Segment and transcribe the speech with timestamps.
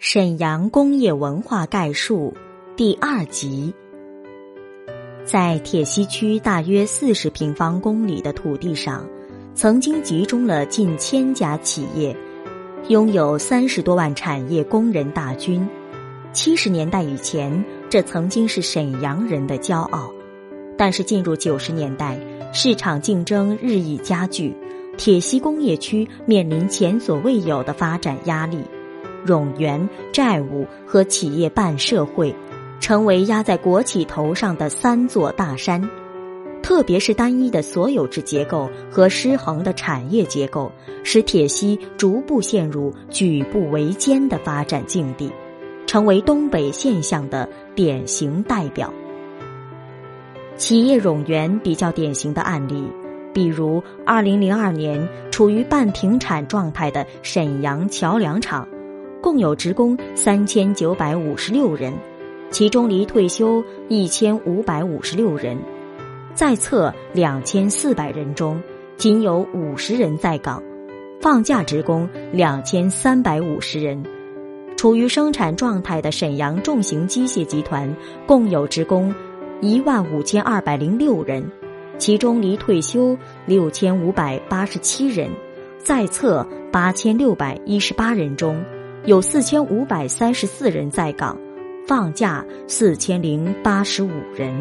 [0.00, 2.32] 沈阳工业文化概述
[2.76, 3.74] 第二集，
[5.24, 9.04] 在铁西区大约四十平方公里的土地上，
[9.56, 12.16] 曾经集中了近千家企业，
[12.86, 15.68] 拥有三十多万产业工人大军。
[16.32, 20.12] 七十年代以前，这曾经是沈阳人的骄傲。
[20.76, 22.16] 但是进入九十年代，
[22.52, 24.54] 市场竞争日益加剧，
[24.96, 28.58] 铁西工业区面临前所未有的发展压力。
[29.28, 32.34] 冗员、债务和企业办社会，
[32.80, 35.86] 成为压在国企头上的三座大山。
[36.62, 40.72] 特别是单一的所有制结构和失衡的产业结构，
[41.04, 45.30] 使铁西逐步陷入举步维艰的发展境地，
[45.86, 48.92] 成为东北现象的典型代表。
[50.56, 52.84] 企业冗员比较典型的案例，
[53.32, 58.66] 比如二零零二年处于半停产状态的沈阳桥梁厂。
[59.20, 61.92] 共有职工三千九百五十六人，
[62.50, 65.58] 其中离退休一千五百五十六人，
[66.34, 68.60] 在册两千四百人中，
[68.96, 70.62] 仅有五十人在岗，
[71.20, 74.00] 放假职工两千三百五十人。
[74.76, 77.92] 处于生产状态的沈阳重型机械集团
[78.24, 79.12] 共有职工
[79.60, 81.44] 一万五千二百零六人，
[81.98, 85.28] 其中离退休六千五百八十七人，
[85.78, 88.56] 在册八千六百一十八人中。
[89.08, 91.34] 有四千五百三十四人在岗，
[91.86, 94.54] 放假四千零八十五人。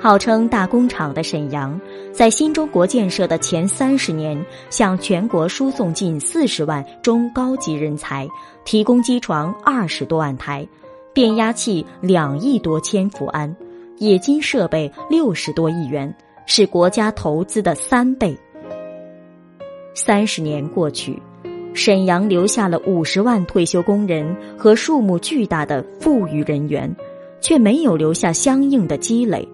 [0.00, 1.80] 号称大工厂的沈阳，
[2.12, 8.28] 在新中国建设的前三十年，向全国输送近四十万中高级人才，
[8.64, 10.64] 提供机床二十多万台，
[11.12, 13.52] 变压器两亿多千伏安，
[13.98, 16.14] 冶金设备六十多亿元，
[16.46, 18.38] 是国家投资的三倍。
[19.92, 21.20] 三十年过去。
[21.74, 26.94] 沈阳留下了五十万退休工人和数目巨大的富裕人员，
[27.40, 29.46] 却没有留下相应的积累。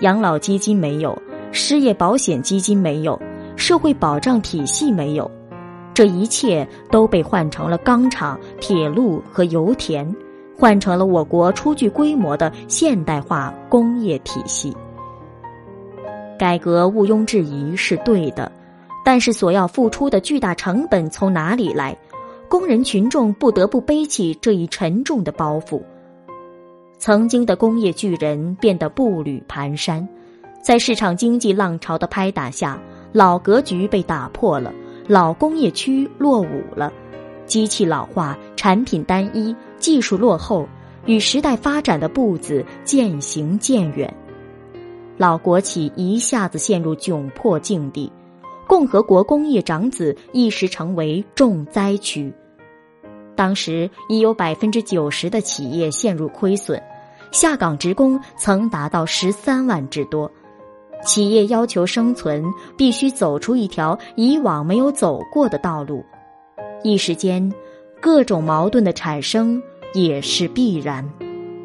[0.00, 1.20] 养老基金没有，
[1.50, 3.20] 失业保险基金没有，
[3.56, 5.28] 社会保障体系没有，
[5.94, 10.14] 这一切都被换成了钢厂、铁路和油田，
[10.56, 14.76] 换成了我国初具规模的现代化工业体系。
[16.38, 18.52] 改革毋庸置疑是对的。
[19.08, 21.96] 但是所要付出的巨大成本从哪里来？
[22.46, 25.80] 工人群众不得不背起这一沉重的包袱。
[26.98, 30.06] 曾经的工业巨人变得步履蹒跚，
[30.60, 32.78] 在市场经济浪潮的拍打下，
[33.10, 34.74] 老格局被打破了，
[35.06, 36.92] 老工业区落伍了，
[37.46, 40.68] 机器老化，产品单一，技术落后，
[41.06, 44.14] 与时代发展的步子渐行渐远，
[45.16, 48.12] 老国企一下子陷入窘迫境地。
[48.68, 52.30] 共和国工业长子一时成为重灾区，
[53.34, 56.80] 当时已有百分之九十的企业陷入亏损，
[57.32, 60.30] 下岗职工曾达到十三万之多。
[61.02, 62.44] 企业要求生存，
[62.76, 66.04] 必须走出一条以往没有走过的道路。
[66.82, 67.50] 一时间，
[68.02, 69.62] 各种矛盾的产生
[69.94, 71.08] 也是必然。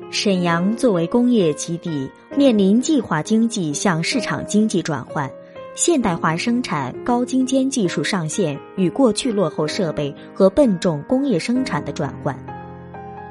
[0.10, 5.30] 沈阳作为工业基地，面临计划经济向市场经济转换。
[5.76, 12.38] 现代化生产、高精尖技术上线与过去落后设备和笨重工业生产的转换，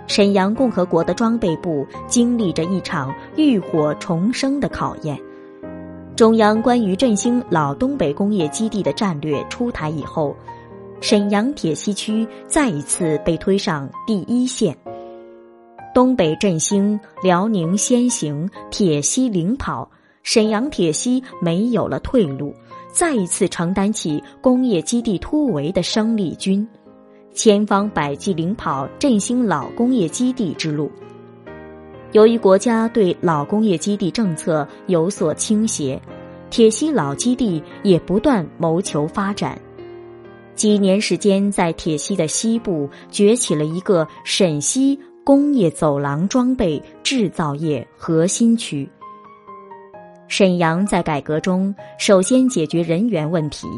[0.09, 5.17] 沈阳共和国的装备部经历着一场浴火重生的考验。
[6.17, 10.37] 中央关于振兴老东北工业基地的战略出台以后，
[11.01, 14.77] 沈阳铁西区再一次被推上第一线。
[15.95, 19.89] 东北振兴，辽宁先行，铁西领跑。
[20.23, 22.55] 沈阳铁西没有了退路，
[22.93, 26.67] 再一次承担起工业基地突围的生力军，
[27.35, 30.91] 千方百计领跑振兴老工业基地之路。
[32.13, 36.01] 由于国家对老工业基地政策有所倾斜，
[36.51, 39.59] 铁西老基地也不断谋求发展。
[40.55, 48.89] 几年时间，在铁西的西部崛起了一个沈西工业走廊装备制造业核心区。
[50.33, 53.69] 沈阳在改革中首先解决人员问题，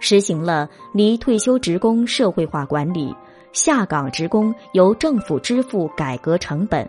[0.00, 3.14] 实行了离退休职工社会化管理，
[3.52, 6.84] 下岗职工由政府支付改革成本，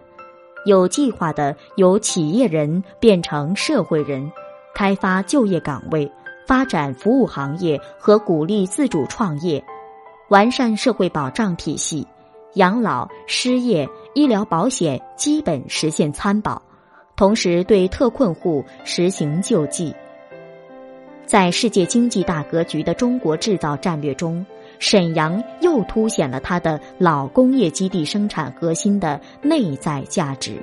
[0.66, 4.28] 有计划的由企业人变成社会人，
[4.74, 6.12] 开发就业岗位，
[6.48, 9.64] 发展服务行业和鼓励自主创业，
[10.30, 12.08] 完善社会保障体系，
[12.56, 16.60] 养老、失业、医疗保险基本实现参保。
[17.16, 19.94] 同时，对特困户实行救济。
[21.26, 24.46] 在世界经济大格局的中国制造战略中，
[24.80, 30.62] 沈阳又凸显了它的老工业基地生产核心的内在价值，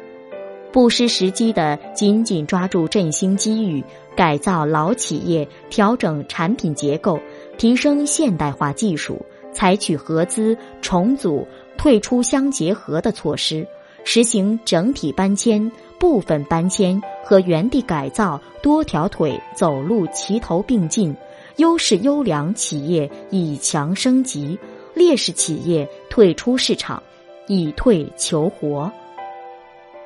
[0.70, 3.82] 不失时机的紧紧抓住振兴机遇，
[4.14, 7.18] 改造老企业，调整产品结构，
[7.56, 11.46] 提升现代化技术，采取合资、重组、
[11.78, 13.66] 退出相结合的措施，
[14.04, 21.16] 实行整体搬迁、部分搬迁和原地改造，多条腿走路齐头并进。
[21.56, 24.56] 优势优良企业以强升级，
[24.94, 27.02] 劣势企业退出市场，
[27.48, 28.90] 以退求活。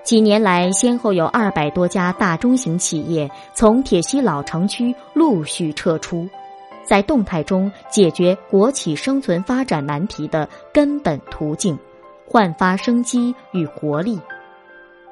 [0.03, 6.27] 几年来，先后有二百多家大中型企业从铁西老城区陆续撤出，
[6.85, 11.79] 在动态中解决国企生存发展难题的根本途径，
[12.27, 14.19] 焕发生机与活力。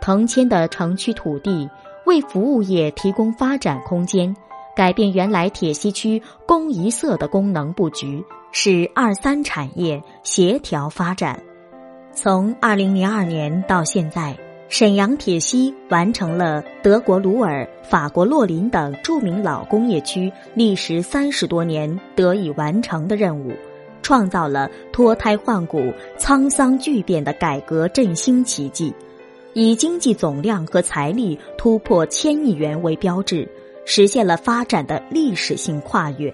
[0.01, 1.69] 腾迁的城区土地
[2.07, 4.35] 为服务业提供发展空间。
[4.77, 11.39] 改变原来铁西区公一色的功能布局，使二三产业协调发展。
[12.15, 14.35] 从二零零二年到现在，
[14.69, 23.53] 沈阳铁西完成了德国鲁尔、法国洛林等著名老工业区历时三十多年得以完成的任务，
[24.01, 28.95] 创造了脱胎换骨、沧桑巨变的改革振兴奇迹，
[29.55, 33.49] 以经济总量和财力突破千亿元为标志。
[33.87, 36.33] 实现了发展的历史性跨越，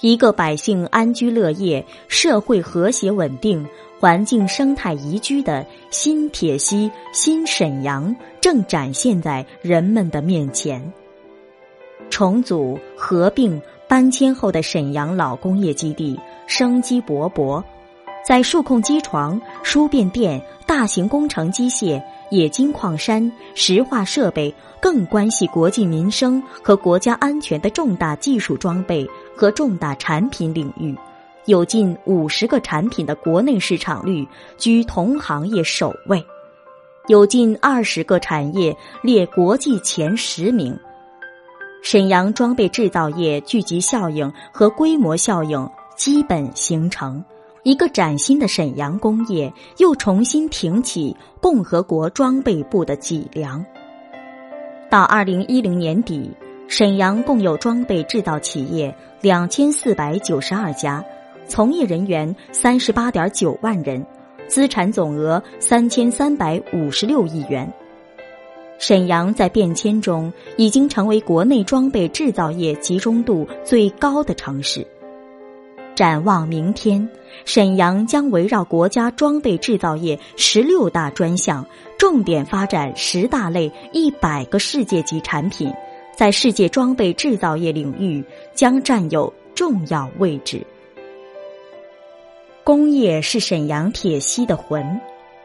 [0.00, 3.64] 一个百姓安居乐业、社会和谐稳定、
[4.00, 10.92] 环境生态宜居的新铁西、新沈阳正展现在人们的面前。
[12.10, 16.18] 重组、合并、搬迁后的沈阳老工业基地
[16.48, 17.62] 生机勃勃，
[18.28, 21.98] 在数控机床、输变电、大型工程机械。
[22.30, 30.94] 冶金矿山、石化设备更关系国计民生和国家安全的重大技术装备和重大产品领域，
[31.46, 34.28] 有近五十个产品的国内市场率
[34.58, 36.22] 居同行业首位，
[37.06, 40.78] 有近二十个产业列国际前十名。
[41.82, 45.66] 沈阳装备制造业聚集效应和规模效应
[45.96, 47.24] 基本形成。
[47.68, 53.62] 一个崭新的沈阳工业又重新挺起共和国装备部的脊梁。
[54.88, 56.30] 到二零一零年底，
[56.66, 61.04] 沈阳共有装备制造企业两千四百九十二家，
[61.46, 64.02] 从业人员三十八点九万人，
[64.46, 67.70] 资产总额三千三百五十六亿元。
[68.78, 74.86] 沈阳在变迁中已经成为国内装备制造业集中度最高的城市。
[75.98, 77.08] 展望明天，
[77.44, 81.66] 沈阳将围绕国家装备制造业十六大专项，
[81.98, 85.74] 重点发展十大类一百个世界级产品，
[86.14, 88.24] 在世界装备制造业领域
[88.54, 90.64] 将占有重要位置。
[92.62, 95.00] 工业是沈阳铁西的魂，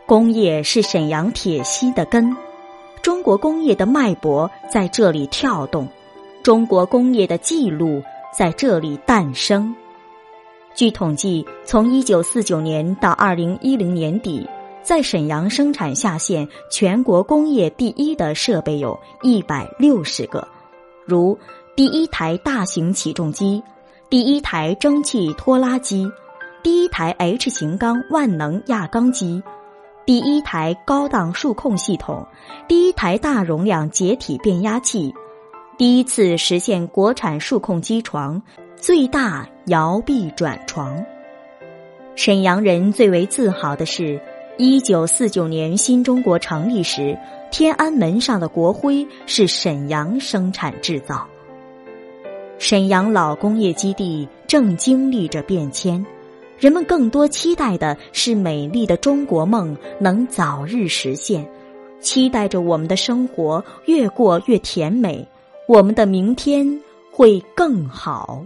[0.05, 2.31] 工业是沈阳铁西的根，
[3.01, 5.87] 中国工业的脉搏在这里跳动，
[6.43, 9.75] 中国工业的记录在这里诞生。
[10.75, 14.47] 据统计，从一九四九年到二零一零年底，
[14.81, 20.47] 在沈阳生产下线全国工业第一的设备有一百六十个，
[21.05, 21.37] 如
[21.75, 23.61] 第一台大型起重机、
[24.09, 26.11] 第一台蒸汽拖拉机、
[26.63, 29.43] 第一台 H 型钢万能轧钢机、
[30.07, 32.25] 第一台高档数控系统、
[32.67, 35.13] 第一台大容量解体变压器、
[35.77, 38.41] 第一次实现国产数控机床。
[38.83, 41.01] 最大摇臂转床。
[42.17, 44.19] 沈阳人最为自豪的是，
[44.57, 47.17] 一九四九年新中国成立时，
[47.49, 51.25] 天安门上的国徽是沈阳生产制造。
[52.59, 56.05] 沈阳老工业基地正经历着变迁，
[56.59, 61.49] 人们更多期待的是美丽的中国梦能早日实现，
[62.01, 65.25] 期待着我们的生活越过越甜美，
[65.69, 66.81] 我们的明天
[67.13, 68.45] 会更好。